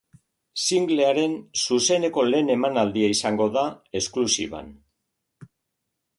[0.61, 3.67] Singlearen zuzeneko lehen emanaldia izango da
[4.01, 4.75] esklusiban.